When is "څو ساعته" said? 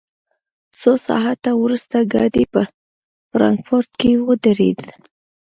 0.79-1.51